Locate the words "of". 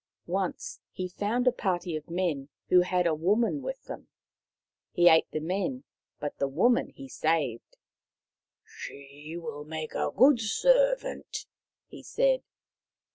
1.95-2.09